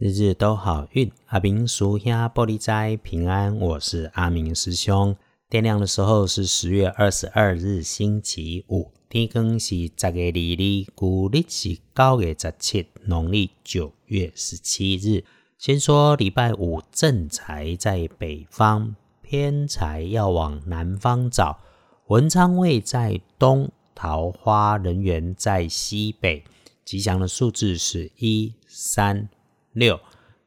[0.00, 3.58] 日日都好运，阿明叔兄玻璃斋平安。
[3.58, 5.16] 我是阿明师兄。
[5.50, 8.92] 天亮的时候是十月二十二日，星期五。
[9.08, 15.24] 天更是十月二日，古历是九月十七，农历九月十七日。
[15.58, 21.58] 先说礼拜五，正财在北方，偏财要往南方找。
[22.06, 26.44] 文昌位在东，桃花人缘在西北。
[26.84, 29.28] 吉祥的数字是一三。
[29.78, 30.00] 六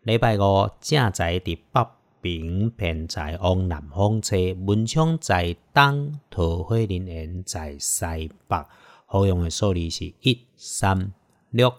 [0.04, 1.88] 礼拜五正在伫北
[2.22, 4.36] 平，偏在往南方车，
[4.66, 8.66] 文昌在东，桃花林缘在西北。
[9.06, 11.14] 好用的数字是一三
[11.50, 11.74] 六，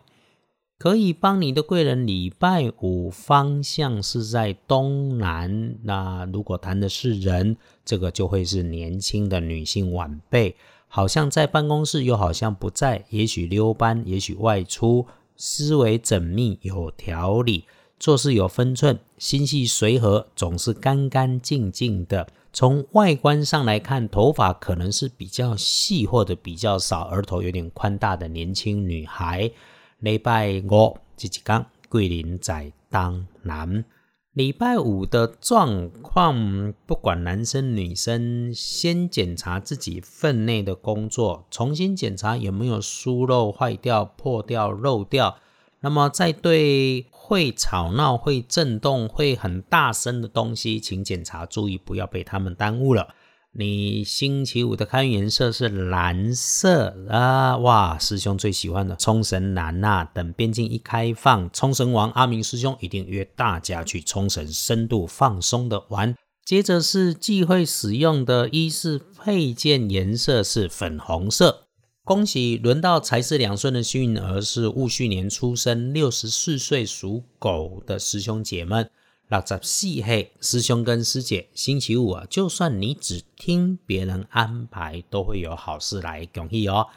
[0.78, 2.06] 可以帮你的贵人。
[2.06, 10.56] 礼拜五方向是在东南，那如果谈的是人，这个就会是年轻的女性晚辈，
[10.88, 15.06] 好像在办公室，又好像不在，也许溜班，也许外出。
[15.44, 17.64] 思维缜密有条理，
[17.98, 22.28] 做事有分寸，心细随和，总是干干净净的。
[22.52, 29.50] 从外观上来看，头发可能是比较细或者比较少，额头有点宽大的年轻女孩。
[29.98, 33.84] 礼拜五这几天桂林在当南。
[34.32, 45.36] 礼拜五的状况，不管男生女生，先检查自己份内的工作，重新检查有没有疏漏、坏掉、破掉、漏掉。
[45.80, 53.14] 那么，在对会吵闹、会震动、会很大声的东西，请检查注意，不要被他们耽误了。
[53.54, 57.58] 你星期五的开运颜色是蓝色啊！
[57.58, 60.08] 哇，师兄最喜欢的冲绳蓝呐！
[60.14, 66.16] 等边境一开放，冲绳王阿明师兄一定约大家去冲绳深度放松的玩。
[66.46, 71.66] 接着是忌讳使用的衣饰配件颜色是粉红色。
[72.04, 78.88] 恭喜轮到财势两顺的幸运儿是戊戌年出生，六十四岁属狗的师兄姐们。
[79.32, 86.88] 六十四岁师兄跟师姐，星期五啊，就算你只听别人安排，都会有好事来恭喜哦。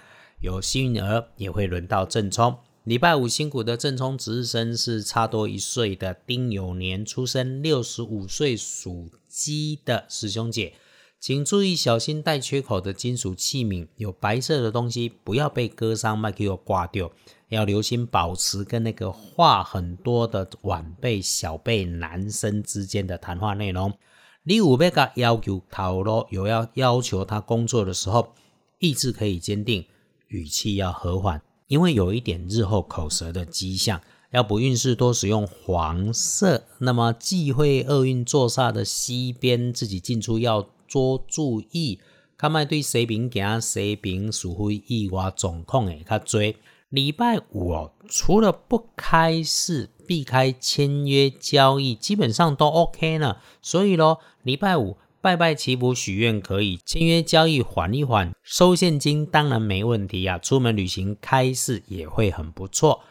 [0.41, 2.57] 有幸运儿也会轮到正冲。
[2.84, 10.74] 礼拜五辛苦的正冲值日生是差多一岁的丁酉年出生，六十五岁属鸡的师兄姐，
[11.25, 17.12] 请注意小心带缺口的金属器皿，有白色的东西不要被割伤，麦克又挂掉。
[17.50, 23.91] 要留心保持跟那个话很多的晚辈、小辈男生之间的谈话内容。
[24.44, 28.36] 你五辈个要求讨论，有要要求他工作的时候，
[28.78, 29.84] 意志可以坚定，
[30.28, 34.00] 语气要和缓，因为有一点日后口舌的迹象。
[34.31, 42.00] 要不运势多使用黄色，那么忌讳厄运坐煞的西边，自己进出要多注意。
[42.38, 46.53] 看卖对西边行西边，除非意外状况诶较多。
[46.90, 53.38] 礼拜五哦，除了不开市、避开签约交易，基本上都 OK 呢。
[53.62, 60.38] 所以咯，礼拜五拜拜祈福许愿可以，签约交易缓一缓，收现金当然没问题啊。
[60.38, 63.01] 出门旅行开市也会很不错。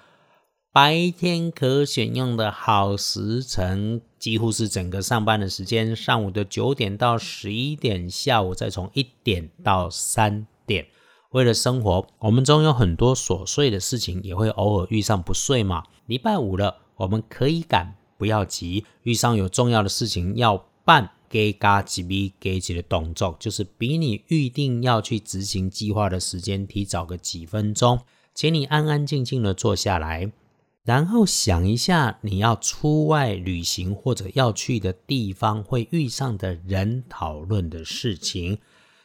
[0.72, 10.86] 白天可选用的好时辰，几乎是整个上班的时间，上午的九点到十一点，下午再从一点到三点。
[11.32, 15.82] 为了生活，我们中有很多琐碎的事情，也会偶尔遇上不睡嘛。
[16.06, 18.86] 礼拜五了，我们可以赶，不要急。
[19.02, 28.00] 遇上有重要的事情要办，给嘎几笔给几的动作，就是比你预定要去执行计划的时间提早个几分钟，
[28.34, 30.32] 请你安安静静的坐下来，
[30.84, 38.58] 然后想一下你要出外旅行或者要去的地方会遇上的人，讨论的事情。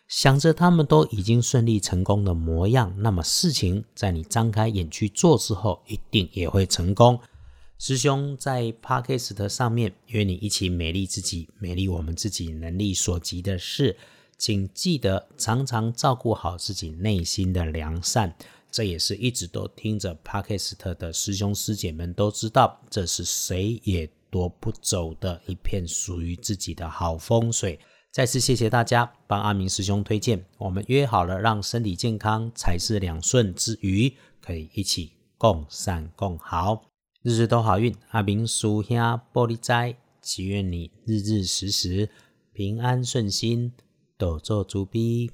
[0.09, 7.17] 想着他们都已经顺利成功的模样，那么事情在你张开眼去做之后，一定也会成功。
[7.78, 13.96] 师兄在 Podcast 上面约你一起美丽自己，美丽我们自己能力所及的事，
[14.38, 18.35] 请记得常常照顾好自己内心的良善。
[18.72, 27.79] 这也是一直都听着 Podcast 的师兄师姐们都知道，这是谁也夺不走的一片属于自己的好风水。
[28.11, 34.11] 再次谢谢大家帮阿明师兄推荐，我们约好了让身体健康、财势两顺之余，
[34.41, 36.90] 可以一起共善共好，
[37.22, 37.96] 日日都好运。
[38.09, 38.97] 阿明叔兄
[39.32, 42.09] 玻璃斋，祈愿你日日时时
[42.52, 43.72] 平安顺心，
[44.17, 45.32] 多做主逼。